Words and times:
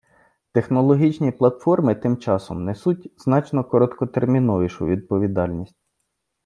Технологічні 0.53 1.31
платформи, 1.31 1.95
тим 1.95 2.17
часом, 2.17 2.65
несуть 2.65 3.13
значно 3.17 3.63
короткотерміновішу 3.63 4.85
відповідальність. 4.85 5.75